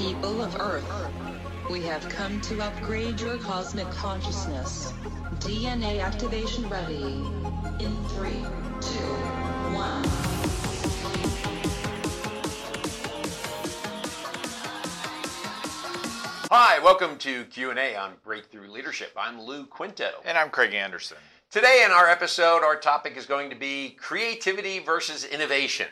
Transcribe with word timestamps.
People 0.00 0.40
of 0.40 0.58
Earth, 0.58 0.90
we 1.70 1.82
have 1.82 2.08
come 2.08 2.40
to 2.40 2.58
upgrade 2.62 3.20
your 3.20 3.36
cosmic 3.36 3.86
consciousness. 3.90 4.94
DNA 5.40 6.00
activation 6.02 6.66
ready. 6.70 7.02
In 7.84 7.94
three, 8.08 8.42
two, 8.80 9.12
one. 9.76 10.02
Hi, 16.48 16.78
welcome 16.78 17.18
to 17.18 17.44
Q&A 17.44 17.94
on 17.94 18.12
Breakthrough 18.24 18.70
Leadership. 18.70 19.12
I'm 19.18 19.38
Lou 19.38 19.66
Quinto. 19.66 20.12
And 20.24 20.38
I'm 20.38 20.48
Craig 20.48 20.72
Anderson. 20.72 21.18
Today 21.50 21.82
in 21.84 21.90
our 21.90 22.08
episode, 22.08 22.62
our 22.62 22.76
topic 22.76 23.18
is 23.18 23.26
going 23.26 23.50
to 23.50 23.56
be 23.56 23.90
creativity 24.00 24.78
versus 24.78 25.26
innovation. 25.26 25.88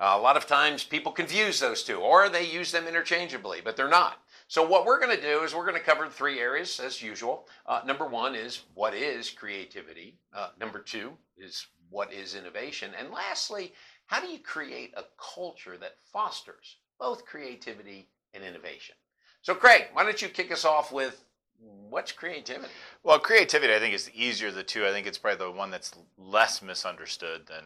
Uh, 0.00 0.14
a 0.16 0.20
lot 0.20 0.36
of 0.36 0.46
times 0.46 0.84
people 0.84 1.10
confuse 1.10 1.58
those 1.58 1.82
two, 1.82 1.96
or 1.96 2.28
they 2.28 2.44
use 2.44 2.70
them 2.70 2.86
interchangeably, 2.86 3.60
but 3.62 3.76
they're 3.76 3.88
not. 3.88 4.18
So 4.46 4.66
what 4.66 4.86
we're 4.86 5.00
going 5.00 5.16
to 5.16 5.22
do 5.22 5.42
is 5.42 5.54
we're 5.54 5.66
going 5.66 5.78
to 5.78 5.84
cover 5.84 6.08
three 6.08 6.38
areas 6.38 6.80
as 6.80 7.02
usual. 7.02 7.48
Uh, 7.66 7.80
number 7.84 8.06
one 8.06 8.34
is 8.34 8.62
what 8.74 8.94
is 8.94 9.28
creativity. 9.28 10.14
Uh, 10.32 10.50
number 10.60 10.78
two 10.78 11.12
is 11.36 11.66
what 11.90 12.12
is 12.12 12.34
innovation, 12.34 12.92
and 12.98 13.10
lastly, 13.10 13.72
how 14.06 14.20
do 14.20 14.28
you 14.28 14.38
create 14.38 14.92
a 14.96 15.04
culture 15.18 15.76
that 15.78 15.96
fosters 16.12 16.76
both 16.98 17.24
creativity 17.26 18.08
and 18.34 18.44
innovation? 18.44 18.94
So, 19.42 19.54
Craig, 19.54 19.86
why 19.92 20.04
don't 20.04 20.20
you 20.20 20.28
kick 20.28 20.52
us 20.52 20.64
off 20.64 20.92
with 20.92 21.24
what's 21.58 22.12
creativity? 22.12 22.72
Well, 23.02 23.18
creativity, 23.18 23.74
I 23.74 23.78
think, 23.78 23.94
is 23.94 24.06
the 24.06 24.22
easier 24.22 24.48
of 24.48 24.54
the 24.54 24.62
two. 24.62 24.86
I 24.86 24.92
think 24.92 25.06
it's 25.06 25.18
probably 25.18 25.46
the 25.46 25.50
one 25.50 25.70
that's 25.70 25.92
less 26.16 26.62
misunderstood 26.62 27.46
than 27.46 27.64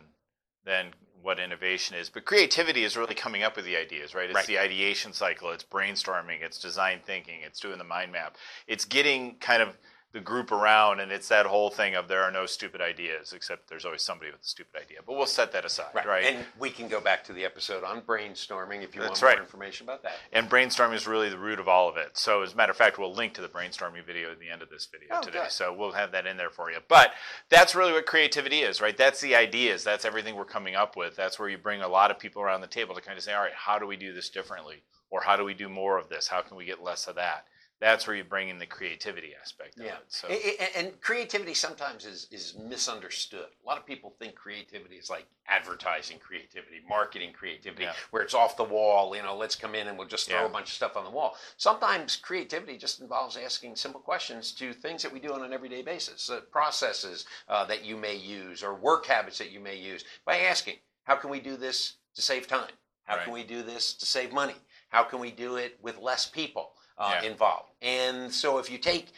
than 0.65 0.93
what 1.23 1.39
innovation 1.39 1.97
is. 1.97 2.11
But 2.11 2.25
creativity 2.25 2.85
is 2.85 2.97
really 2.97 3.15
coming 3.15 3.43
up 3.43 3.57
with 3.57 3.65
the 3.65 3.77
ideas, 3.77 4.15
right? 4.15 4.27
It's 4.29 4.35
Right. 4.35 4.47
the 4.47 4.59
ideation 4.59 5.12
cycle, 5.12 5.51
it's 5.51 5.65
brainstorming, 5.65 6.43
it's 6.43 6.59
design 6.59 7.01
thinking, 7.05 7.41
it's 7.43 7.61
doing 7.61 7.78
the 7.78 7.84
mind 7.84 8.12
map. 8.12 8.37
It's 8.67 8.84
getting 8.84 9.37
kind 9.37 9.62
of 9.62 9.77
the 10.13 10.21
group 10.21 10.53
around, 10.53 11.01
and 11.01 11.11
it's 11.11 11.29
that 11.29 11.47
whole 11.47 11.71
thing 11.71 11.95
of 11.95 12.07
there 12.07 12.23
are 12.23 12.31
no 12.31 12.45
stupid 12.45 12.83
ideas, 12.83 13.33
except 13.33 13.69
there's 13.69 13.87
always 13.87 14.03
somebody 14.03 14.31
with 14.31 14.43
a 14.43 14.45
stupid 14.47 14.81
idea. 14.81 14.99
But 15.07 15.17
we'll 15.17 15.27
set 15.27 15.53
that 15.53 15.65
aside, 15.65 15.95
right? 15.95 16.25
And 16.25 16.45
we 16.59 16.69
can 16.69 16.87
go 16.89 17.01
back 17.01 17.25
to 17.25 17.33
the 17.33 17.45
episode 17.47 17.83
on 17.83 18.03
brainstorming 18.03 18.83
if 18.83 18.95
you 18.95 19.01
want 19.01 19.13
That's 19.13 19.23
more 19.23 19.33
information 19.39 19.87
about 19.87 20.03
that. 20.03 20.13
And 20.33 20.51
brainstorming 20.51 20.95
is 20.95 21.07
really 21.07 21.31
the 21.31 21.39
root 21.39 21.59
of 21.59 21.67
all 21.67 21.89
of 21.89 21.97
it. 21.97 22.19
So, 22.19 22.43
as 22.43 22.53
a 22.53 22.57
matter 22.57 22.73
of 22.73 22.77
fact, 22.77 22.99
we'll 22.99 23.15
link 23.15 23.33
to 23.35 23.41
the 23.41 23.49
brainstorming 23.49 24.05
video 24.05 24.31
at 24.31 24.39
the 24.39 24.51
end 24.51 24.61
of 24.61 24.69
this 24.69 24.87
video 24.87 25.09
Oh, 25.13 25.23
today. 25.23 25.41
good. 25.45 25.51
So, 25.51 25.73
we'll 25.73 25.93
have 25.93 26.13
that 26.13 26.27
in 26.27 26.37
there 26.37 26.51
for 26.51 26.71
you. 26.71 26.79
But 26.89 27.13
that's 27.49 27.75
really 27.75 27.93
what 27.93 28.05
creativity 28.05 28.61
is, 28.61 28.83
right? 28.83 28.97
That's 28.97 29.21
the 29.21 29.35
ideas. 29.35 29.83
That's 29.83 30.05
everything 30.05 30.37
we're 30.37 30.45
coming 30.45 30.75
up 30.75 30.95
with. 30.95 31.17
That's 31.17 31.39
where 31.39 31.49
you 31.49 31.57
bring 31.57 31.81
a 31.81 31.89
lot 31.89 32.11
of 32.11 32.19
people 32.19 32.43
around 32.43 32.61
the 32.61 32.67
table 32.67 32.95
to 32.95 33.01
kind 33.01 33.17
of 33.17 33.25
say, 33.25 33.33
all 33.33 33.43
right, 33.43 33.55
how 33.55 33.79
do 33.79 33.87
we 33.87 33.97
do 33.97 34.13
this 34.13 34.29
differently? 34.29 34.83
Or 35.11 35.23
how 35.23 35.37
do 35.37 35.45
we 35.45 35.55
do 35.55 35.69
more 35.69 35.99
of 35.99 36.09
this? 36.09 36.29
How 36.29 36.43
can 36.43 36.57
we 36.57 36.65
get 36.65 36.83
less 36.83 37.07
of 37.07 37.15
that? 37.17 37.47
That's 37.83 38.06
where 38.06 38.14
you 38.14 38.22
bring 38.22 38.48
in 38.48 38.61
the 38.61 38.66
creativity 38.66 39.34
aspect 39.34 39.77
of 39.80 39.84
Yeah. 39.84 39.97
it. 39.97 40.05
So, 40.06 40.28
A- 40.28 40.56
a- 40.62 40.77
And 40.78 41.00
creativity 41.00 41.52
sometimes 41.52 42.06
is, 42.06 42.28
is 42.30 42.55
misunderstood. 42.55 43.48
A 43.61 43.66
lot 43.66 43.77
of 43.77 43.84
people 43.84 44.14
think 44.20 44.36
creativity 44.36 44.98
is 44.98 45.11
like 45.11 45.27
advertising 45.48 46.20
creativity, 46.20 46.80
marketing 46.88 47.33
creativity, 47.33 47.83
Yeah. 47.83 47.94
where 48.10 48.22
it's 48.22 48.34
off 48.34 48.56
the 48.56 48.62
wall, 48.62 49.16
you 49.16 49.22
know, 49.25 49.34
let's 49.34 49.56
come 49.56 49.75
in 49.75 49.88
and 49.88 49.98
we'll 49.98 50.06
just 50.06 50.28
throw 50.28 50.42
Yeah. 50.42 50.47
a 50.47 50.48
bunch 50.48 50.69
of 50.69 50.75
stuff 50.75 50.97
on 50.97 51.03
the 51.03 51.10
wall. 51.10 51.36
Sometimes 51.56 52.14
creativity 52.14 52.78
just 52.78 53.00
involves 53.00 53.36
asking 53.36 53.75
simple 53.75 54.00
questions 54.00 54.53
to 54.55 54.72
things 54.72 55.03
that 55.03 55.10
we 55.10 55.19
do 55.19 55.33
on 55.34 55.42
an 55.42 55.53
everyday 55.53 55.83
basis, 55.83 56.30
uh, 56.30 56.41
processes 56.53 57.27
uh, 57.48 57.64
that 57.64 57.83
you 57.83 57.97
may 57.97 58.14
use 58.14 58.62
or 58.62 58.75
work 58.77 59.06
habits 59.06 59.38
that 59.38 59.50
you 59.50 59.58
may 59.58 59.75
use 59.75 60.05
by 60.25 60.38
asking, 60.38 60.78
how 61.03 61.16
can 61.16 61.30
we 61.30 61.41
do 61.41 61.56
this 61.56 61.97
to 62.14 62.22
save 62.22 62.47
time? 62.47 62.70
How 63.06 63.25
can 63.25 63.33
we 63.33 63.42
do 63.42 63.64
this 63.64 63.92
to 63.94 64.06
save 64.06 64.33
money? 64.33 64.55
How 64.91 65.03
can 65.03 65.19
we 65.19 65.33
do 65.33 65.56
it 65.56 65.83
with 65.83 65.98
less 65.98 66.27
people 66.27 66.77
uh, 66.98 67.21
Yeah. 67.23 67.31
involved? 67.31 67.71
And 67.83 68.33
so 68.33 68.59
if 68.59 68.71
you 68.71 68.79
take 68.79 69.09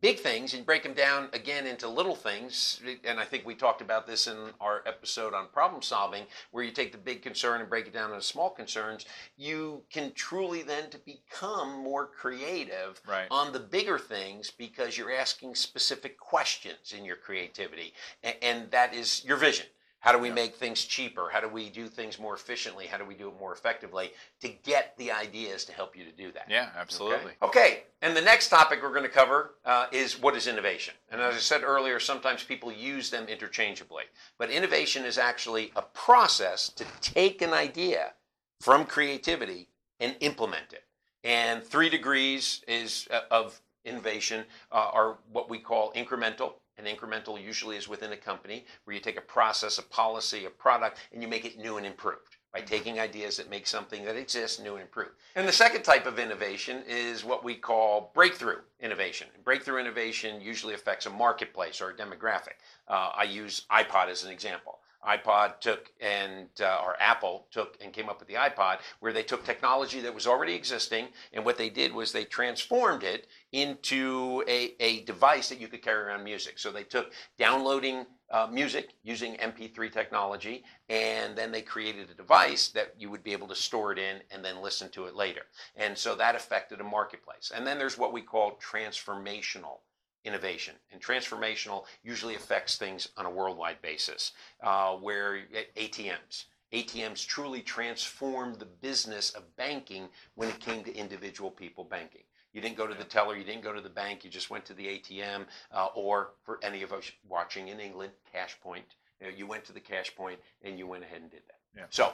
big 0.00 0.18
things 0.18 0.54
and 0.54 0.64
break 0.64 0.82
them 0.82 0.94
down 0.94 1.28
again 1.34 1.66
into 1.66 1.86
little 1.86 2.14
things 2.16 2.80
and 3.04 3.20
i 3.20 3.24
think 3.24 3.44
we 3.44 3.54
talked 3.54 3.82
about 3.82 4.06
this 4.06 4.26
in 4.26 4.34
our 4.58 4.82
episode 4.86 5.34
on 5.34 5.46
problem 5.48 5.82
solving 5.82 6.24
where 6.52 6.64
you 6.64 6.70
take 6.70 6.90
the 6.90 6.96
big 6.96 7.20
concern 7.20 7.60
and 7.60 7.68
break 7.68 7.86
it 7.86 7.92
down 7.92 8.08
into 8.10 8.22
small 8.22 8.48
concerns 8.48 9.04
you 9.36 9.82
can 9.90 10.10
truly 10.14 10.62
then 10.62 10.88
to 10.88 10.96
become 11.00 11.82
more 11.82 12.06
creative 12.06 12.98
Right. 13.06 13.26
on 13.30 13.52
the 13.52 13.60
bigger 13.60 13.98
things 13.98 14.50
because 14.50 14.96
you're 14.96 15.12
asking 15.12 15.54
specific 15.54 16.18
questions 16.18 16.94
in 16.96 17.04
your 17.04 17.16
creativity 17.16 17.92
A- 18.24 18.42
and 18.42 18.70
that 18.70 18.94
is 18.94 19.22
your 19.22 19.36
vision 19.36 19.66
how 20.04 20.12
do 20.12 20.18
we 20.18 20.28
Yeah. 20.28 20.34
make 20.34 20.54
things 20.54 20.84
cheaper 20.84 21.30
how 21.30 21.40
do 21.40 21.48
we 21.48 21.70
do 21.70 21.88
things 21.88 22.18
more 22.18 22.34
efficiently 22.34 22.86
how 22.86 22.98
do 22.98 23.04
we 23.04 23.14
do 23.14 23.28
it 23.28 23.38
more 23.40 23.52
effectively 23.52 24.12
to 24.40 24.48
get 24.48 24.96
the 24.98 25.10
ideas 25.10 25.64
to 25.64 25.72
help 25.72 25.96
you 25.96 26.04
to 26.04 26.12
do 26.12 26.30
that 26.32 26.44
yeah, 26.48 26.68
absolutely. 26.76 27.32
Okay. 27.42 27.54
Okay, 27.54 27.82
and 28.02 28.16
the 28.16 28.20
next 28.20 28.48
topic 28.48 28.80
we're 28.82 28.90
going 28.90 29.02
to 29.04 29.08
cover 29.08 29.54
uh, 29.64 29.86
is 29.92 30.20
what 30.20 30.36
is 30.36 30.46
innovation. 30.46 30.94
And 31.10 31.20
as 31.20 31.34
I 31.34 31.38
said 31.38 31.62
earlier, 31.62 31.98
sometimes 31.98 32.42
people 32.44 32.70
use 32.72 33.10
them 33.10 33.26
interchangeably. 33.28 34.04
But 34.38 34.50
innovation 34.50 35.04
is 35.04 35.16
actually 35.16 35.72
a 35.76 35.82
process 35.82 36.68
to 36.70 36.84
take 37.00 37.42
an 37.42 37.52
idea 37.52 38.12
from 38.60 38.84
creativity 38.84 39.68
and 40.00 40.16
implement 40.20 40.72
it. 40.72 40.84
And 41.22 41.62
three 41.62 41.88
degrees 41.88 42.62
is 42.68 43.08
uh, 43.10 43.20
of 43.30 43.60
innovation 43.84 44.44
uh, 44.70 44.90
are 44.92 45.18
what 45.32 45.48
we 45.48 45.58
call 45.58 45.92
incremental. 45.92 46.54
And 46.76 46.86
incremental 46.86 47.42
usually 47.42 47.76
is 47.76 47.88
within 47.88 48.12
a 48.12 48.16
company 48.16 48.64
where 48.84 48.94
you 48.94 49.00
take 49.00 49.16
a 49.16 49.22
process, 49.22 49.78
a 49.78 49.82
policy, 49.82 50.44
a 50.44 50.50
product, 50.50 50.98
and 51.12 51.22
you 51.22 51.28
make 51.28 51.44
it 51.44 51.58
new 51.58 51.76
and 51.76 51.86
improved 51.86 52.36
by 52.52 52.60
taking 52.60 53.00
ideas 53.00 53.36
that 53.36 53.50
make 53.50 53.66
something 53.66 54.04
that 54.04 54.16
exists 54.16 54.60
new 54.60 54.74
and 54.74 54.82
improved. 54.82 55.10
And 55.34 55.46
the 55.46 55.52
second 55.52 55.82
type 55.82 56.06
of 56.06 56.20
innovation 56.20 56.84
is 56.88 57.24
what 57.24 57.42
we 57.42 57.56
call 57.56 58.12
breakthrough 58.14 58.58
innovation. 58.80 59.26
Breakthrough 59.44 59.80
innovation 59.80 60.40
usually 60.40 60.74
affects 60.74 61.06
a 61.06 61.10
marketplace 61.10 61.80
or 61.80 61.90
a 61.90 61.94
demographic. 61.94 62.60
Uh, 62.86 63.10
I 63.16 63.24
use 63.24 63.66
iPod 63.72 64.08
as 64.08 64.22
an 64.22 64.30
example. 64.30 64.78
iPod 65.06 65.60
took 65.60 65.92
and 66.00 66.48
uh, 66.60 66.80
or 66.84 66.96
Apple 67.00 67.46
took 67.50 67.76
and 67.82 67.92
came 67.92 68.08
up 68.08 68.18
with 68.18 68.28
the 68.28 68.34
iPod 68.34 68.78
where 69.00 69.12
they 69.12 69.22
took 69.22 69.44
technology 69.44 70.00
that 70.00 70.14
was 70.14 70.26
already 70.26 70.54
existing 70.54 71.08
and 71.32 71.44
what 71.44 71.58
they 71.58 71.70
did 71.70 71.92
was 71.92 72.12
they 72.12 72.24
transformed 72.24 73.02
it 73.02 73.26
into 73.52 74.42
a, 74.48 74.74
a 74.80 75.02
device 75.04 75.48
that 75.48 75.60
you 75.60 75.68
could 75.68 75.82
carry 75.82 76.02
around 76.04 76.24
music. 76.24 76.58
So 76.58 76.72
they 76.72 76.84
took 76.84 77.12
downloading 77.38 78.06
uh, 78.30 78.48
music 78.50 78.94
using 79.02 79.34
MP3 79.36 79.92
technology 79.92 80.64
and 80.88 81.36
then 81.36 81.52
they 81.52 81.62
created 81.62 82.10
a 82.10 82.14
device 82.14 82.68
that 82.68 82.94
you 82.98 83.10
would 83.10 83.22
be 83.22 83.32
able 83.32 83.48
to 83.48 83.54
store 83.54 83.92
it 83.92 83.98
in 83.98 84.20
and 84.30 84.44
then 84.44 84.62
listen 84.62 84.88
to 84.90 85.04
it 85.04 85.14
later. 85.14 85.42
And 85.76 85.96
so 85.96 86.14
that 86.16 86.34
affected 86.34 86.80
a 86.80 86.84
marketplace. 86.84 87.52
And 87.54 87.66
then 87.66 87.78
there's 87.78 87.98
what 87.98 88.12
we 88.12 88.22
call 88.22 88.58
transformational 88.58 89.78
innovation. 90.24 90.74
And 90.92 91.00
transformational 91.00 91.84
usually 92.02 92.34
affects 92.34 92.76
things 92.76 93.08
on 93.16 93.26
a 93.26 93.30
worldwide 93.30 93.80
basis, 93.82 94.32
uh, 94.62 94.94
where 94.94 95.42
ATMs. 95.76 96.44
ATMs 96.72 97.24
truly 97.24 97.62
transformed 97.62 98.58
the 98.58 98.64
business 98.64 99.30
of 99.30 99.56
banking 99.56 100.08
when 100.34 100.48
it 100.48 100.58
came 100.58 100.82
to 100.84 100.94
individual 100.94 101.50
people 101.50 101.84
banking. 101.84 102.22
You 102.52 102.60
didn't 102.60 102.76
go 102.76 102.86
to 102.86 102.94
the 102.94 103.04
teller, 103.04 103.36
you 103.36 103.44
didn't 103.44 103.62
go 103.62 103.72
to 103.72 103.80
the 103.80 103.88
bank, 103.88 104.24
you 104.24 104.30
just 104.30 104.50
went 104.50 104.64
to 104.66 104.74
the 104.74 104.86
ATM, 104.86 105.46
uh, 105.72 105.88
or 105.94 106.30
for 106.44 106.58
any 106.62 106.82
of 106.82 106.92
us 106.92 107.10
watching 107.28 107.68
in 107.68 107.80
England, 107.80 108.12
cash 108.32 108.56
point. 108.60 108.84
You, 109.20 109.26
know, 109.26 109.32
you 109.36 109.46
went 109.46 109.64
to 109.66 109.72
the 109.72 109.80
cash 109.80 110.14
point 110.14 110.38
and 110.62 110.78
you 110.78 110.86
went 110.86 111.04
ahead 111.04 111.22
and 111.22 111.30
did 111.30 111.42
that. 111.48 111.58
Yeah. 111.76 111.84
So, 111.90 112.12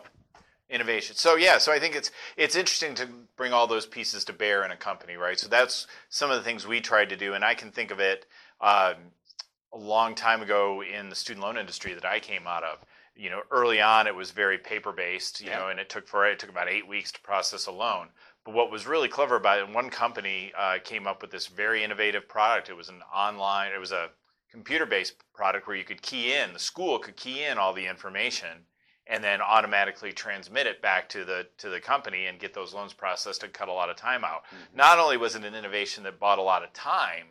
innovation. 0.70 1.16
So 1.16 1.36
yeah, 1.36 1.58
so 1.58 1.72
I 1.72 1.78
think 1.78 1.94
it's 1.94 2.10
it's 2.36 2.56
interesting 2.56 2.94
to 2.96 3.08
bring 3.36 3.52
all 3.52 3.66
those 3.66 3.86
pieces 3.86 4.24
to 4.24 4.32
bear 4.32 4.64
in 4.64 4.70
a 4.70 4.76
company, 4.76 5.16
right? 5.16 5.38
So 5.38 5.48
that's 5.48 5.86
some 6.08 6.30
of 6.30 6.36
the 6.36 6.42
things 6.42 6.66
we 6.66 6.80
tried 6.80 7.08
to 7.10 7.16
do, 7.16 7.34
and 7.34 7.44
I 7.44 7.54
can 7.54 7.70
think 7.70 7.90
of 7.90 8.00
it 8.00 8.26
um, 8.60 8.94
a 9.72 9.78
long 9.78 10.14
time 10.14 10.42
ago 10.42 10.82
in 10.82 11.08
the 11.08 11.16
student 11.16 11.44
loan 11.44 11.56
industry 11.58 11.94
that 11.94 12.04
I 12.04 12.20
came 12.20 12.46
out 12.46 12.64
of. 12.64 12.78
You 13.16 13.28
know, 13.28 13.42
early 13.50 13.80
on 13.80 14.06
it 14.06 14.14
was 14.14 14.30
very 14.30 14.56
paper 14.56 14.92
based, 14.92 15.40
you 15.40 15.48
Yeah. 15.48 15.58
know, 15.58 15.68
and 15.68 15.78
it 15.80 15.90
took 15.90 16.08
for 16.08 16.26
it 16.26 16.38
took 16.38 16.50
about 16.50 16.68
eight 16.68 16.86
weeks 16.88 17.12
to 17.12 17.20
process 17.20 17.66
a 17.66 17.72
loan. 17.72 18.08
But 18.44 18.54
what 18.54 18.70
was 18.70 18.86
really 18.86 19.08
clever 19.08 19.36
about 19.36 19.58
it, 19.58 19.68
one 19.68 19.90
company 19.90 20.52
uh, 20.56 20.78
came 20.82 21.06
up 21.06 21.20
with 21.20 21.30
this 21.30 21.46
very 21.46 21.84
innovative 21.84 22.26
product. 22.26 22.70
It 22.70 22.76
was 22.76 22.88
an 22.88 23.02
online, 23.14 23.72
it 23.72 23.78
was 23.80 23.92
a 23.92 24.10
computer 24.50 24.86
based 24.86 25.14
product 25.34 25.66
where 25.66 25.76
you 25.76 25.84
could 25.84 26.00
key 26.00 26.32
in, 26.32 26.52
the 26.54 26.58
school 26.58 26.98
could 26.98 27.16
key 27.16 27.44
in 27.44 27.58
all 27.58 27.74
the 27.74 27.86
information 27.86 28.64
and 29.10 29.22
then 29.22 29.42
automatically 29.42 30.12
transmit 30.12 30.66
it 30.66 30.80
back 30.80 31.08
to 31.10 31.24
the 31.24 31.46
to 31.58 31.68
the 31.68 31.80
company 31.80 32.26
and 32.26 32.38
get 32.38 32.54
those 32.54 32.72
loans 32.72 32.92
processed 32.92 33.42
and 33.42 33.52
cut 33.52 33.68
a 33.68 33.72
lot 33.72 33.90
of 33.90 33.96
time 33.96 34.24
out. 34.24 34.44
Mm-hmm. 34.46 34.76
Not 34.76 34.98
only 34.98 35.16
was 35.16 35.34
it 35.34 35.44
an 35.44 35.54
innovation 35.54 36.04
that 36.04 36.20
bought 36.20 36.38
a 36.38 36.42
lot 36.42 36.62
of 36.62 36.72
time 36.72 37.26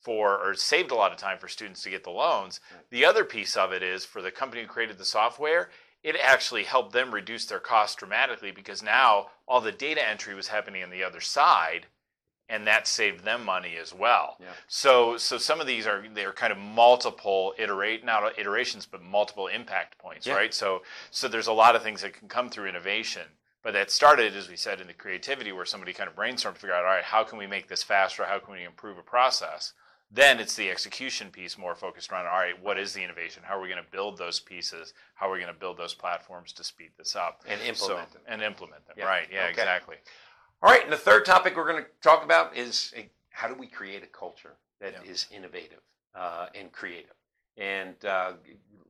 for 0.00 0.38
or 0.38 0.54
saved 0.54 0.92
a 0.92 0.94
lot 0.94 1.10
of 1.12 1.18
time 1.18 1.38
for 1.38 1.48
students 1.48 1.82
to 1.82 1.90
get 1.90 2.04
the 2.04 2.10
loans, 2.10 2.60
the 2.90 3.04
other 3.04 3.24
piece 3.24 3.56
of 3.56 3.72
it 3.72 3.82
is 3.82 4.04
for 4.04 4.22
the 4.22 4.30
company 4.30 4.62
who 4.62 4.68
created 4.68 4.96
the 4.96 5.04
software, 5.04 5.70
it 6.04 6.16
actually 6.22 6.64
helped 6.64 6.92
them 6.92 7.12
reduce 7.12 7.46
their 7.46 7.58
costs 7.58 7.96
dramatically 7.96 8.52
because 8.52 8.82
now 8.82 9.28
all 9.48 9.60
the 9.60 9.72
data 9.72 10.06
entry 10.06 10.34
was 10.34 10.48
happening 10.48 10.82
on 10.82 10.90
the 10.90 11.02
other 11.02 11.20
side 11.20 11.86
and 12.48 12.66
that 12.66 12.86
saved 12.86 13.24
them 13.24 13.44
money 13.44 13.76
as 13.80 13.94
well. 13.94 14.36
Yeah. 14.40 14.48
So 14.68 15.16
so 15.16 15.38
some 15.38 15.60
of 15.60 15.66
these 15.66 15.86
are 15.86 16.04
they're 16.14 16.32
kind 16.32 16.52
of 16.52 16.58
multiple 16.58 17.54
iterate 17.58 18.04
not 18.04 18.38
iterations 18.38 18.86
but 18.86 19.02
multiple 19.02 19.46
impact 19.48 19.98
points, 19.98 20.26
Yeah. 20.26 20.34
right? 20.34 20.52
So 20.54 20.82
so 21.10 21.28
there's 21.28 21.46
a 21.46 21.52
lot 21.52 21.74
of 21.76 21.82
things 21.82 22.02
that 22.02 22.12
can 22.14 22.28
come 22.28 22.48
through 22.50 22.66
innovation 22.68 23.26
But 23.62 23.72
that 23.72 23.90
started, 23.90 24.36
as 24.36 24.46
we 24.50 24.56
said, 24.56 24.80
in 24.82 24.88
the 24.88 24.92
creativity 24.92 25.50
where 25.50 25.64
somebody 25.64 25.94
kind 25.94 26.10
of 26.10 26.14
brainstormed 26.14 26.52
to 26.56 26.60
figure 26.60 26.74
out, 26.74 26.84
all 26.84 26.90
right, 26.96 27.02
how 27.04 27.24
can 27.24 27.38
we 27.38 27.46
make 27.46 27.66
this 27.66 27.82
faster? 27.82 28.24
How 28.26 28.38
can 28.38 28.52
we 28.52 28.62
improve 28.64 28.98
a 28.98 29.02
process? 29.02 29.72
Then 30.10 30.38
it's 30.38 30.54
the 30.54 30.70
execution 30.70 31.30
piece 31.30 31.56
more 31.56 31.74
focused 31.74 32.12
around, 32.12 32.26
all 32.26 32.38
right, 32.38 32.60
what 32.62 32.78
is 32.78 32.92
the 32.92 33.02
innovation? 33.02 33.42
How 33.42 33.56
are 33.56 33.62
we 33.62 33.68
going 33.72 33.82
to 33.82 33.90
build 33.90 34.18
those 34.18 34.38
pieces? 34.38 34.92
How 35.14 35.28
are 35.30 35.32
we 35.32 35.40
going 35.40 35.52
to 35.52 35.58
build 35.58 35.78
those 35.78 35.94
platforms 35.94 36.52
to 36.52 36.62
speed 36.62 36.90
this 36.98 37.16
up? 37.16 37.40
And 37.48 37.58
implement 37.62 38.10
So- 38.12 38.18
them. 38.18 38.22
And 38.28 38.42
implement 38.42 38.86
them, 38.86 38.96
Yeah. 38.98 39.06
right. 39.06 39.28
Yeah, 39.32 39.44
Okay. 39.44 39.50
exactly. 39.52 39.96
All 40.64 40.70
right, 40.70 40.82
and 40.82 40.90
the 40.90 40.96
third 40.96 41.26
topic 41.26 41.58
we're 41.58 41.70
going 41.70 41.84
to 41.84 41.90
talk 42.00 42.24
about 42.24 42.56
is 42.56 42.94
eh, 42.96 43.02
how 43.28 43.48
do 43.48 43.54
we 43.54 43.66
create 43.66 44.02
a 44.02 44.06
culture 44.06 44.54
that 44.80 44.94
is 45.04 45.26
Yeah. 45.30 45.36
innovative 45.36 45.82
uh, 46.14 46.46
and 46.54 46.72
creative? 46.72 47.12
And 47.58 48.02
uh, 48.02 48.32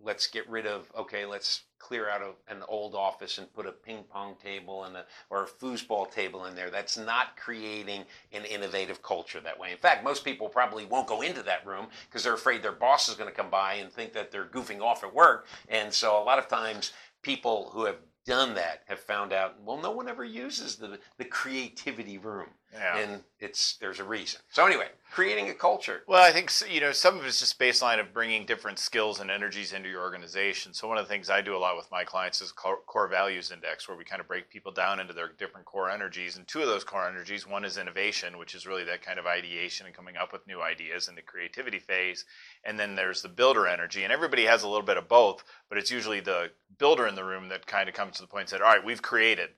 let's 0.01 0.29
get 0.29 0.49
rid 0.49 0.69
of 0.69 0.93
okay, 0.97 1.27
let's 1.27 1.65
clear 1.81 2.09
out 2.09 2.23
a, 2.23 2.53
an 2.53 2.63
old 2.69 2.95
office 2.95 3.39
and 3.39 3.53
put 3.53 3.67
a 3.67 3.73
ping 3.73 4.05
pong 4.05 4.37
table 4.37 4.85
and 4.85 4.97
a, 4.97 5.05
or 5.31 5.43
a 5.43 5.47
foosball 5.49 6.09
table 6.09 6.45
in 6.45 6.55
there. 6.55 6.71
That's 6.71 6.97
not 6.97 7.37
creating 7.37 8.05
an 8.31 8.45
innovative 8.45 9.03
culture 9.03 9.41
that 9.41 9.59
way. 9.59 9.73
In 9.73 9.79
fact, 9.79 10.05
most 10.05 10.25
people 10.25 10.49
probably 10.49 10.85
won't 10.85 11.09
go 11.09 11.23
into 11.23 11.43
that 11.43 11.67
room 11.67 11.89
because 12.09 12.23
they're 12.23 12.35
afraid 12.35 12.63
their 12.63 12.71
boss 12.71 13.09
is 13.09 13.17
going 13.17 13.29
to 13.29 13.35
come 13.35 13.51
by 13.51 13.75
and 13.75 13.91
think 13.91 14.13
that 14.13 14.31
they're 14.31 14.47
goofing 14.47 14.81
off 14.81 15.03
at 15.03 15.13
work. 15.13 15.49
And 15.69 15.93
so 15.93 16.23
a 16.23 16.23
lot 16.23 16.39
of 16.39 16.47
times 16.47 16.93
people 17.23 17.71
who 17.73 17.85
have 17.87 17.97
done 18.25 18.55
that 18.55 18.83
have 18.87 19.01
found 19.01 19.33
out 19.33 19.61
well 19.63 19.77
no 19.81 19.91
one 19.91 20.09
ever 20.09 20.25
uses 20.25 20.77
the 20.77 20.99
the 21.19 21.25
creativity 21.25 22.19
room 22.19 22.49
Yeah. 22.75 22.99
and 22.99 23.23
it's 23.39 23.77
there's 23.77 24.01
a 24.01 24.05
reason 24.05 24.41
so 24.51 24.67
anyway 24.67 24.89
creating 25.15 25.49
a 25.49 25.55
culture 25.55 26.03
Well, 26.09 26.23
I 26.23 26.33
think 26.33 26.51
you 26.69 26.81
know 26.81 26.91
some 26.91 27.19
of 27.19 27.25
it's 27.25 27.39
just 27.39 27.57
baseline 27.59 28.01
of 28.01 28.13
bringing 28.13 28.47
different 28.47 28.81
skills 28.81 29.21
and 29.21 29.31
energies 29.31 29.73
into 29.73 29.89
your 29.89 30.03
organization. 30.03 30.75
So 30.75 30.89
one 30.89 30.99
of 30.99 31.05
the 31.05 31.09
things 31.09 31.31
I 31.31 31.41
do 31.41 31.57
a 31.57 31.59
lot 31.59 31.77
with 31.77 31.89
my 31.93 32.03
clients 32.03 32.41
is 32.41 32.51
core, 32.51 32.81
core 32.87 33.07
values 33.07 33.53
index, 33.53 33.89
where 33.89 33.97
we 33.97 34.05
kind 34.05 34.21
of 34.21 34.27
break 34.27 34.51
people 34.51 34.73
down 34.73 34.99
into 34.99 35.13
their 35.13 35.31
different 35.39 35.67
core 35.67 35.89
energies. 35.89 36.37
And 36.37 36.49
two 36.49 36.63
of 36.63 36.67
those 36.67 36.83
core 36.83 37.09
energies, 37.09 37.47
one 37.47 37.65
is 37.65 37.79
innovation, 37.79 38.39
which 38.39 38.57
is 38.57 38.67
really 38.67 38.83
that 38.85 39.03
kind 39.03 39.21
of 39.21 39.27
ideation 39.27 39.87
and 39.87 39.95
coming 39.95 40.17
up 40.17 40.33
with 40.33 40.47
new 40.49 40.61
ideas 40.61 41.07
in 41.07 41.15
the 41.15 41.23
creativity 41.23 41.79
phase, 41.79 42.25
and 42.65 42.79
then 42.79 42.97
there's 42.97 43.23
the 43.23 43.29
builder 43.29 43.69
energy. 43.69 44.03
And 44.03 44.13
everybody 44.13 44.45
has 44.47 44.65
a 44.65 44.69
little 44.69 44.87
bit 44.87 44.97
of 44.97 45.09
both, 45.09 45.45
but 45.69 45.79
it's 45.79 45.93
usually 45.93 46.21
the 46.21 46.51
builder 46.79 47.07
in 47.07 47.15
the 47.15 47.25
room 47.25 47.49
that 47.51 47.67
kind 47.69 47.89
of 47.89 47.95
comes 47.95 48.17
to 48.17 48.23
the 48.23 48.29
point 48.29 48.43
and 48.43 48.49
said, 48.51 48.63
"All 48.63 48.73
right, 48.73 48.85
we've 48.85 49.03
created." 49.03 49.51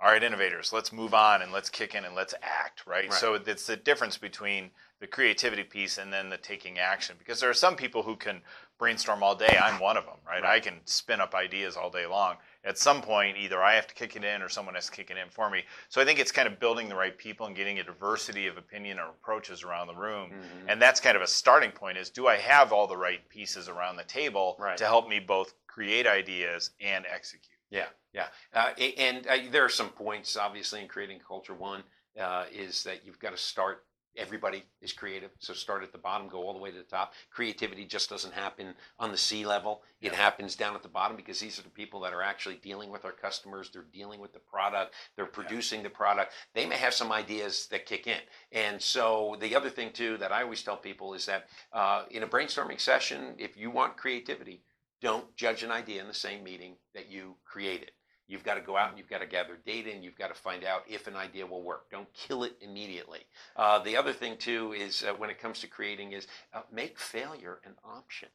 All 0.00 0.12
right, 0.12 0.22
innovators, 0.22 0.72
let's 0.72 0.92
move 0.92 1.12
on 1.12 1.42
and 1.42 1.50
let's 1.50 1.68
kick 1.68 1.94
in 1.96 2.04
and 2.04 2.14
let's 2.14 2.34
act, 2.40 2.86
right? 2.86 3.10
Right. 3.10 3.12
So 3.12 3.34
it's 3.34 3.66
the 3.66 3.76
difference 3.76 4.16
between 4.16 4.70
the 5.00 5.06
creativity 5.08 5.62
piece 5.64 5.98
and 5.98 6.12
then 6.12 6.28
the 6.28 6.36
taking 6.36 6.78
action 6.78 7.14
because 7.18 7.38
there 7.40 7.50
are 7.50 7.54
some 7.54 7.76
people 7.76 8.02
who 8.02 8.16
can 8.16 8.40
brainstorm 8.80 9.22
all 9.22 9.34
day 9.36 9.56
i'm 9.56 9.78
one 9.80 9.96
of 9.96 10.04
them 10.04 10.16
right, 10.26 10.42
Right. 10.42 10.56
i 10.56 10.60
can 10.60 10.80
spin 10.86 11.20
up 11.20 11.36
ideas 11.36 11.76
all 11.76 11.88
day 11.88 12.04
long 12.06 12.36
at 12.64 12.78
some 12.78 13.00
point 13.00 13.36
either 13.36 13.62
i 13.62 13.74
have 13.74 13.86
to 13.86 13.94
kick 13.94 14.16
it 14.16 14.24
in 14.24 14.42
or 14.42 14.48
someone 14.48 14.74
has 14.74 14.86
to 14.86 14.92
kick 14.92 15.10
it 15.12 15.16
in 15.16 15.28
for 15.30 15.50
me 15.50 15.62
so 15.88 16.00
i 16.00 16.04
think 16.04 16.18
it's 16.18 16.32
kind 16.32 16.48
of 16.48 16.58
building 16.58 16.88
the 16.88 16.96
right 16.96 17.16
people 17.16 17.46
and 17.46 17.54
getting 17.54 17.78
a 17.78 17.84
diversity 17.84 18.48
of 18.48 18.56
opinion 18.56 18.98
or 18.98 19.06
approaches 19.10 19.62
around 19.62 19.86
the 19.86 19.94
room 19.94 20.30
Mhm. 20.32 20.64
and 20.72 20.82
that's 20.82 20.98
kind 20.98 21.14
of 21.16 21.22
a 21.22 21.28
starting 21.28 21.70
point 21.70 21.96
is 21.96 22.10
do 22.10 22.26
i 22.26 22.36
have 22.36 22.72
all 22.72 22.88
the 22.88 22.96
right 22.96 23.28
pieces 23.28 23.68
around 23.68 23.94
the 23.96 24.04
table 24.04 24.56
Right. 24.58 24.76
to 24.78 24.86
help 24.86 25.08
me 25.08 25.20
both 25.20 25.54
create 25.68 26.06
ideas 26.06 26.70
and 26.80 27.04
execute 27.06 27.58
Yeah, 27.70 27.86
yeah. 28.12 28.26
Uh, 28.52 28.70
and 28.98 29.26
uh, 29.26 29.36
there 29.52 29.64
are 29.64 29.68
some 29.68 29.90
points, 29.90 30.36
obviously, 30.36 30.80
in 30.80 30.88
creating 30.88 31.20
culture. 31.26 31.54
One 31.54 31.84
uh, 32.20 32.46
is 32.52 32.82
that 32.84 33.04
you've 33.04 33.20
got 33.20 33.30
to 33.30 33.36
start. 33.36 33.84
Everybody 34.16 34.64
is 34.80 34.92
creative, 34.92 35.30
so 35.38 35.52
start 35.52 35.84
at 35.84 35.92
the 35.92 35.98
bottom, 35.98 36.26
go 36.28 36.38
all 36.38 36.52
the 36.52 36.58
way 36.58 36.72
to 36.72 36.76
the 36.76 36.82
top. 36.82 37.12
Creativity 37.30 37.84
just 37.84 38.10
doesn't 38.10 38.34
happen 38.34 38.74
on 38.98 39.12
the 39.12 39.16
C 39.16 39.46
level; 39.46 39.82
it 40.00 40.12
happens 40.12 40.56
down 40.56 40.74
at 40.74 40.82
the 40.82 40.88
bottom 40.88 41.16
because 41.16 41.38
these 41.38 41.56
are 41.56 41.62
the 41.62 41.68
people 41.68 42.00
that 42.00 42.12
are 42.12 42.22
actually 42.22 42.56
dealing 42.56 42.90
with 42.90 43.04
our 43.04 43.12
customers. 43.12 43.70
They're 43.70 43.84
dealing 43.92 44.18
with 44.18 44.32
the 44.32 44.40
product. 44.40 44.94
They're 45.14 45.26
producing 45.26 45.84
the 45.84 45.90
product. 45.90 46.32
They 46.52 46.66
may 46.66 46.78
have 46.78 46.94
some 46.94 47.12
ideas 47.12 47.68
that 47.70 47.86
kick 47.86 48.08
in, 48.08 48.18
and 48.50 48.82
so 48.82 49.36
the 49.40 49.54
other 49.54 49.70
thing 49.70 49.92
too 49.92 50.16
that 50.16 50.32
I 50.32 50.42
always 50.42 50.64
tell 50.64 50.78
people 50.78 51.14
is 51.14 51.26
that 51.26 51.46
uh, 51.72 52.04
in 52.10 52.24
a 52.24 52.26
brainstorming 52.26 52.80
session, 52.80 53.36
if 53.38 53.56
you 53.56 53.70
want 53.70 53.96
creativity, 53.96 54.62
don't 55.00 55.34
judge 55.36 55.62
an 55.62 55.70
idea 55.70 56.00
in 56.00 56.08
the 56.08 56.14
same 56.14 56.42
meeting 56.44 56.74
that 56.94 57.10
you 57.10 57.36
created. 57.44 57.92
You've 58.26 58.44
got 58.44 58.54
to 58.56 58.60
go 58.60 58.76
out 58.76 58.90
and 58.90 58.98
you've 58.98 59.08
got 59.08 59.20
to 59.22 59.26
gather 59.26 59.56
data 59.64 59.90
and 59.90 60.04
you've 60.04 60.18
got 60.18 60.28
to 60.28 60.40
find 60.40 60.62
out 60.62 60.82
if 60.86 61.06
an 61.06 61.16
idea 61.16 61.46
will 61.46 61.62
work. 61.62 61.90
Don't 61.90 62.12
kill 62.12 62.44
it 62.44 62.56
immediately. 62.60 63.20
Uh, 63.56 63.78
the 63.78 63.96
other 63.96 64.12
thing 64.12 64.36
too 64.36 64.74
is 64.74 65.02
uh, 65.02 65.14
when 65.14 65.30
it 65.30 65.40
comes 65.40 65.60
to 65.60 65.66
creating 65.66 66.12
is 66.12 66.26
uh, 66.52 66.60
make 66.70 66.98
failure 66.98 67.60
an 67.64 67.72
option. 67.84 68.28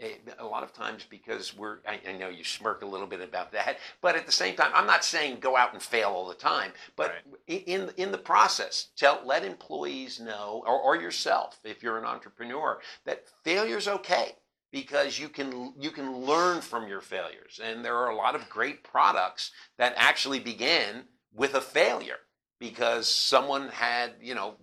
Eh, 0.00 0.16
A 0.40 0.44
lot 0.44 0.64
of 0.64 0.72
times 0.72 1.06
because 1.08 1.56
we're, 1.56 1.78
I, 1.86 2.00
I 2.08 2.12
know 2.14 2.28
you 2.28 2.42
smirk 2.44 2.82
a 2.82 2.86
little 2.86 3.06
bit 3.06 3.20
about 3.20 3.52
that, 3.52 3.78
but 4.02 4.16
at 4.16 4.26
the 4.26 4.32
same 4.32 4.56
time, 4.56 4.72
I'm 4.74 4.86
not 4.86 5.04
saying 5.04 5.38
go 5.38 5.56
out 5.56 5.72
and 5.74 5.80
fail 5.82 6.08
all 6.08 6.26
the 6.26 6.34
time, 6.34 6.72
but 6.96 7.12
Right. 7.48 7.62
in 7.66 7.90
in 7.96 8.10
the 8.10 8.18
process, 8.18 8.88
tell 8.96 9.20
let 9.24 9.44
employees 9.44 10.18
know 10.20 10.64
or, 10.66 10.78
or 10.78 10.96
yourself 10.96 11.60
if 11.62 11.82
you're 11.84 11.98
an 11.98 12.04
entrepreneur 12.04 12.80
that 13.04 13.24
failure's 13.44 13.86
okay 13.88 14.34
because 14.72 15.18
you 15.18 15.28
can 15.28 15.72
you 15.78 15.90
can 15.90 16.16
learn 16.16 16.60
from 16.60 16.88
your 16.88 17.00
failures 17.00 17.60
and 17.62 17.84
there 17.84 17.96
are 17.96 18.10
a 18.10 18.16
lot 18.16 18.34
of 18.34 18.48
great 18.48 18.82
products 18.84 19.50
that 19.78 19.94
actually 19.96 20.40
began 20.40 21.04
with 21.34 21.54
a 21.54 21.60
failure 21.60 22.18
because 22.58 23.06
someone 23.06 23.68
had 23.68 24.12
you 24.20 24.34
know 24.34 24.56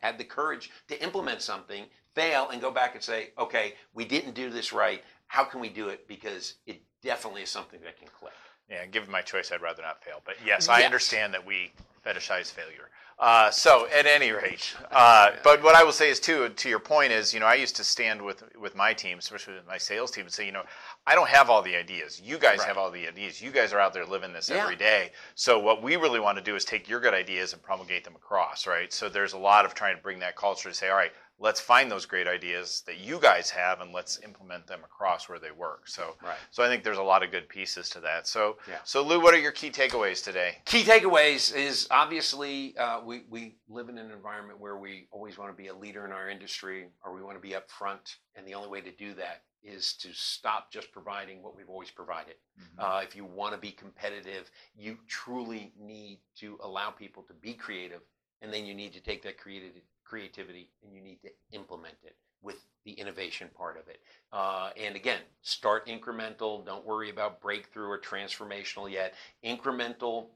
had 0.00 0.18
the 0.18 0.24
courage 0.24 0.70
to 0.88 1.02
implement 1.02 1.42
something 1.42 1.84
fail 2.14 2.48
and 2.50 2.60
go 2.60 2.70
back 2.70 2.94
and 2.94 3.02
say 3.02 3.30
okay 3.38 3.74
we 3.94 4.04
didn't 4.04 4.34
do 4.34 4.50
this 4.50 4.72
right 4.72 5.02
how 5.26 5.44
can 5.44 5.60
we 5.60 5.68
do 5.68 5.88
it 5.88 6.06
because 6.08 6.54
it 6.66 6.82
definitely 7.02 7.42
is 7.42 7.50
something 7.50 7.80
that 7.82 7.98
can 7.98 8.08
click 8.08 8.32
Yeah, 8.68 8.86
given 8.86 9.10
my 9.10 9.22
choice, 9.22 9.50
I'd 9.52 9.62
rather 9.62 9.82
not 9.82 10.02
fail. 10.04 10.22
But 10.24 10.36
yes, 10.44 10.68
I 10.68 10.78
Yes. 10.80 10.86
understand 10.86 11.34
that 11.34 11.44
we 11.44 11.72
fetishize 12.04 12.50
failure. 12.52 12.88
Uh, 13.18 13.50
so 13.50 13.86
at 13.94 14.06
any 14.06 14.30
rate, 14.30 14.74
uh, 14.90 15.32
but 15.44 15.62
what 15.62 15.74
I 15.74 15.84
will 15.84 15.92
say 15.92 16.08
is 16.08 16.18
too, 16.18 16.48
to 16.48 16.68
your 16.70 16.78
point 16.78 17.12
is, 17.12 17.34
you 17.34 17.40
know, 17.40 17.44
I 17.44 17.54
used 17.54 17.76
to 17.76 17.84
stand 17.84 18.22
with 18.22 18.42
with 18.58 18.74
my 18.74 18.94
team, 18.94 19.18
especially 19.18 19.54
with 19.54 19.66
my 19.66 19.76
sales 19.76 20.10
team, 20.10 20.24
and 20.24 20.32
say, 20.32 20.46
you 20.46 20.52
know, 20.52 20.62
I 21.06 21.14
don't 21.14 21.28
have 21.28 21.50
all 21.50 21.60
the 21.60 21.76
ideas. 21.76 22.18
You 22.24 22.38
guys 22.38 22.60
Right. 22.60 22.68
have 22.68 22.78
all 22.78 22.90
the 22.90 23.06
ideas. 23.06 23.42
You 23.42 23.50
guys 23.50 23.74
are 23.74 23.78
out 23.78 23.92
there 23.92 24.06
living 24.06 24.32
this 24.32 24.48
Yeah. 24.48 24.62
every 24.62 24.76
day. 24.76 25.12
So 25.34 25.58
what 25.58 25.82
we 25.82 25.96
really 25.96 26.18
want 26.18 26.38
to 26.38 26.44
do 26.44 26.56
is 26.56 26.64
take 26.64 26.88
your 26.88 26.98
good 26.98 27.12
ideas 27.12 27.52
and 27.52 27.62
promulgate 27.62 28.04
them 28.04 28.16
across, 28.16 28.66
right? 28.66 28.90
So 28.90 29.10
there's 29.10 29.34
a 29.34 29.38
lot 29.38 29.66
of 29.66 29.74
trying 29.74 29.96
to 29.96 30.02
bring 30.02 30.20
that 30.20 30.34
culture 30.36 30.70
to 30.70 30.74
say, 30.74 30.88
all 30.88 30.96
right, 30.96 31.12
let's 31.40 31.58
find 31.60 31.90
those 31.90 32.04
great 32.04 32.28
ideas 32.28 32.82
that 32.86 32.98
you 32.98 33.18
guys 33.18 33.48
have 33.48 33.80
and 33.80 33.92
let's 33.92 34.20
implement 34.22 34.66
them 34.66 34.80
across 34.84 35.28
where 35.28 35.38
they 35.38 35.50
work. 35.50 35.88
So 35.88 36.16
Right. 36.22 36.36
so 36.50 36.62
I 36.62 36.68
think 36.68 36.84
there's 36.84 36.98
a 36.98 37.02
lot 37.02 37.22
of 37.22 37.30
good 37.30 37.48
pieces 37.48 37.88
to 37.90 38.00
that. 38.00 38.28
So 38.28 38.58
Yeah. 38.68 38.78
so 38.84 39.02
Lou, 39.02 39.20
what 39.20 39.34
are 39.34 39.38
your 39.38 39.52
key 39.52 39.70
takeaways 39.70 40.22
today? 40.22 40.58
key 40.66 40.84
takeaways 40.84 41.52
is 41.54 41.88
obviously 41.90 42.76
uh, 42.76 43.00
we, 43.02 43.24
we 43.30 43.56
live 43.68 43.88
in 43.88 43.98
an 43.98 44.10
environment 44.10 44.60
where 44.60 44.76
we 44.76 45.08
always 45.10 45.38
want 45.38 45.50
to 45.50 45.56
be 45.56 45.68
a 45.68 45.74
leader 45.74 46.04
in 46.04 46.12
our 46.12 46.28
industry 46.28 46.86
or 47.04 47.14
we 47.14 47.22
want 47.22 47.36
to 47.36 47.40
be 47.40 47.54
up 47.56 47.70
front 47.70 48.16
and 48.36 48.46
the 48.46 48.54
only 48.54 48.68
way 48.68 48.80
to 48.82 48.92
do 48.92 49.14
that 49.14 49.42
is 49.62 49.92
to 49.94 50.08
stop 50.14 50.70
just 50.72 50.90
providing 50.92 51.42
what 51.42 51.54
we've 51.56 51.68
always 51.68 51.90
provided 51.90 52.34
uh, 52.78 53.00
if 53.02 53.14
you 53.14 53.24
want 53.26 53.52
to 53.52 53.58
be 53.58 53.70
competitive 53.70 54.50
you 54.74 54.96
truly 55.06 55.72
need 55.78 56.18
to 56.34 56.58
allow 56.62 56.90
people 56.90 57.22
to 57.22 57.34
be 57.34 57.52
creative 57.52 58.00
and 58.40 58.50
then 58.52 58.64
you 58.64 58.74
need 58.74 58.92
to 58.94 59.00
take 59.00 59.22
that 59.22 59.36
creative 59.36 59.72
creativity 60.10 60.70
and 60.84 60.94
you 60.94 61.00
need 61.00 61.18
to 61.22 61.30
implement 61.52 61.94
it 62.04 62.16
with 62.42 62.56
the 62.84 62.92
innovation 62.92 63.48
part 63.56 63.78
of 63.78 63.88
it 63.88 64.00
uh, 64.32 64.70
and 64.76 64.96
again 64.96 65.20
start 65.42 65.86
incremental 65.86 66.66
don't 66.66 66.84
worry 66.84 67.10
about 67.10 67.40
breakthrough 67.40 67.88
or 67.88 67.98
transformational 67.98 68.90
yet 68.90 69.14
incremental 69.44 70.26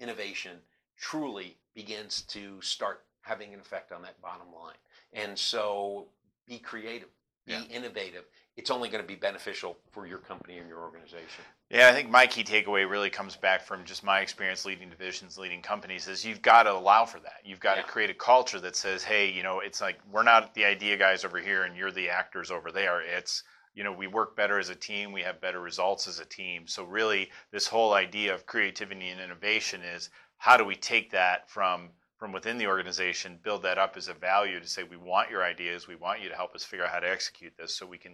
innovation 0.00 0.58
truly 0.96 1.56
begins 1.74 2.22
to 2.22 2.60
start 2.60 3.04
having 3.22 3.54
an 3.54 3.60
effect 3.60 3.92
on 3.92 4.02
that 4.02 4.20
bottom 4.20 4.48
line. 4.54 4.76
And 5.12 5.38
so 5.38 6.08
be 6.46 6.58
creative, 6.58 7.08
be 7.46 7.54
Yeah. 7.54 7.64
innovative. 7.64 8.26
It's 8.56 8.70
only 8.70 8.88
going 8.88 9.02
to 9.02 9.08
be 9.08 9.16
beneficial 9.16 9.76
for 9.90 10.06
your 10.06 10.18
company 10.18 10.58
and 10.58 10.68
your 10.68 10.78
organization. 10.80 11.44
Yeah, 11.70 11.88
I 11.88 11.92
think 11.92 12.08
my 12.08 12.26
key 12.26 12.44
takeaway 12.44 12.88
really 12.88 13.10
comes 13.10 13.34
back 13.36 13.62
from 13.62 13.84
just 13.84 14.04
my 14.04 14.20
experience 14.20 14.64
leading 14.64 14.88
divisions, 14.88 15.36
leading 15.36 15.60
companies, 15.60 16.06
is 16.06 16.24
you've 16.24 16.40
got 16.42 16.64
to 16.64 16.72
allow 16.72 17.04
for 17.04 17.18
that. 17.20 17.40
You've 17.44 17.58
got 17.58 17.78
Yeah. 17.78 17.82
to 17.82 17.88
create 17.88 18.10
a 18.10 18.14
culture 18.14 18.60
that 18.60 18.76
says, 18.76 19.02
hey, 19.02 19.28
you 19.28 19.42
know, 19.42 19.58
it's 19.58 19.80
like 19.80 19.98
we're 20.08 20.22
not 20.22 20.54
the 20.54 20.64
idea 20.64 20.96
guys 20.96 21.24
over 21.24 21.38
here 21.38 21.64
and 21.64 21.76
you're 21.76 21.90
the 21.90 22.08
actors 22.08 22.52
over 22.52 22.70
there. 22.70 23.00
It's, 23.00 23.42
you 23.74 23.82
know, 23.82 23.90
we 23.90 24.06
work 24.06 24.36
better 24.36 24.60
as 24.60 24.68
a 24.68 24.76
team, 24.76 25.10
we 25.10 25.22
have 25.22 25.40
better 25.40 25.60
results 25.60 26.06
as 26.06 26.20
a 26.20 26.24
team. 26.24 26.68
So, 26.68 26.84
really, 26.84 27.32
this 27.50 27.66
whole 27.66 27.92
idea 27.94 28.32
of 28.32 28.46
creativity 28.46 29.08
and 29.08 29.20
innovation 29.20 29.82
is 29.82 30.10
how 30.36 30.56
do 30.56 30.64
we 30.64 30.76
take 30.76 31.10
that 31.10 31.50
from 31.50 31.90
from 32.16 32.30
within 32.32 32.56
the 32.56 32.66
organization, 32.68 33.38
build 33.42 33.62
that 33.62 33.76
up 33.76 33.96
as 33.96 34.08
a 34.08 34.14
value 34.14 34.60
to 34.60 34.66
say, 34.66 34.84
we 34.84 34.96
want 34.96 35.28
your 35.28 35.42
ideas, 35.44 35.88
we 35.88 35.96
want 35.96 36.22
you 36.22 36.28
to 36.28 36.34
help 36.36 36.54
us 36.54 36.64
figure 36.64 36.84
out 36.86 36.92
how 36.92 37.00
to 37.00 37.10
execute 37.10 37.52
this 37.58 37.74
so 37.74 37.84
we 37.84 37.98
can 37.98 38.12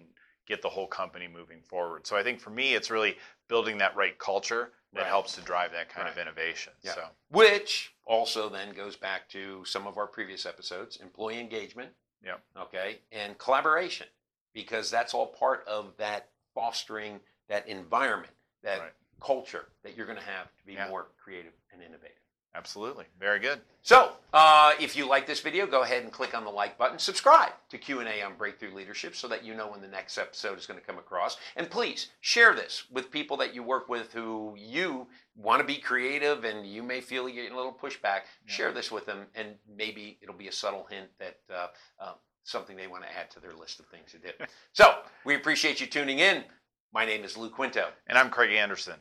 get 0.51 0.61
the 0.63 0.69
whole 0.69 0.87
company 0.89 1.29
moving 1.29 1.63
forward. 1.63 2.07
So 2.07 2.17
I 2.17 2.23
think 2.23 2.41
for 2.41 2.51
me, 2.51 2.75
it's 2.75 2.91
really 2.91 3.17
building 3.49 3.79
that 3.79 3.97
right 3.97 4.19
culture 4.19 4.73
that 4.93 5.03
Right. 5.03 5.09
helps 5.09 5.35
to 5.37 5.41
drive 5.41 5.71
that 5.73 5.89
kind 5.89 6.09
of 6.09 6.19
innovation. 6.19 6.73
Yeah. 6.83 6.95
So 6.95 7.09
Which 7.29 7.95
also 8.05 8.49
then 8.49 8.73
goes 8.73 8.97
back 8.97 9.29
to 9.31 9.65
some 9.65 9.87
of 9.87 9.97
our 9.97 10.09
previous 10.09 10.45
episodes 10.45 10.97
employee 10.97 11.39
engagement, 11.39 11.95
yeah, 12.23 12.39
okay, 12.57 12.99
and 13.13 13.39
collaboration, 13.39 14.09
because 14.53 14.91
that's 14.91 15.15
all 15.15 15.29
part 15.29 15.65
of 15.69 15.97
that 15.99 16.31
fostering 16.53 17.21
that 17.49 17.69
environment 17.69 18.35
that 18.63 18.81
Right. 18.81 18.93
culture 19.21 19.69
that 19.85 19.97
you're 19.97 20.07
going 20.07 20.19
to 20.19 20.25
have 20.25 20.55
to 20.57 20.65
be 20.65 20.73
Yeah. 20.73 20.89
more 20.89 21.07
creative 21.23 21.55
and 21.71 21.81
innovative. 21.81 22.19
Absolutely. 22.55 23.07
Very 23.17 23.39
good. 23.39 23.63
So, 23.83 24.17
uh, 24.33 24.73
if 24.81 24.97
you 24.97 25.09
like 25.09 25.27
this 25.27 25.41
video, 25.41 25.67
go 25.67 25.83
ahead 25.83 26.03
and 26.03 26.13
click 26.13 26.35
on 26.35 26.45
the 26.45 26.51
like 26.51 26.79
button. 26.79 26.99
Subscribe 26.99 27.53
to 27.69 27.79
Q&A 27.79 28.23
on 28.23 28.37
Breakthrough 28.37 28.75
Leadership 28.75 29.17
so 29.17 29.27
that 29.29 29.45
you 29.45 29.55
know 29.55 29.69
when 29.69 29.81
the 29.81 29.89
next 29.89 30.19
episode 30.19 30.59
is 30.59 30.67
going 30.67 30.79
to 30.79 30.87
come 30.87 30.99
across. 30.99 31.37
And 31.57 31.69
please 31.69 32.09
share 32.21 32.55
this 32.55 32.85
with 32.91 33.11
people 33.11 33.37
that 33.39 33.55
you 33.55 33.63
work 33.63 33.89
with 33.89 34.13
who 34.13 34.55
you 34.57 35.09
want 35.37 35.61
to 35.61 35.67
be 35.67 35.79
creative 35.79 36.45
and 36.45 36.67
you 36.67 36.83
may 36.83 37.01
feel 37.01 37.29
you're 37.29 37.43
getting 37.43 37.57
a 37.57 37.57
little 37.57 37.73
pushback. 37.73 38.23
Yeah. 38.47 38.53
Share 38.53 38.73
this 38.73 38.93
with 38.93 39.07
them 39.07 39.27
and 39.35 39.55
maybe 39.77 40.19
it'll 40.23 40.35
be 40.35 40.49
a 40.49 40.53
subtle 40.53 40.87
hint 40.89 41.09
that 41.19 41.39
uh, 41.53 41.67
uh, 42.01 42.13
something 42.45 42.77
they 42.77 42.87
want 42.87 43.03
to 43.03 43.19
add 43.19 43.31
to 43.33 43.41
their 43.41 43.55
list 43.55 43.81
of 43.81 43.87
things 43.87 44.13
to 44.13 44.19
do. 44.19 44.31
so, 44.73 44.95
we 45.25 45.35
appreciate 45.35 45.81
you 45.81 45.87
tuning 45.87 46.21
in. 46.21 46.45
My 46.93 47.05
name 47.05 47.25
is 47.25 47.37
Lou 47.37 47.51
Quinto. 47.51 47.89
And 48.07 48.17
I'm 48.19 48.31
Craig 48.31 48.53
Anderson. 48.53 48.97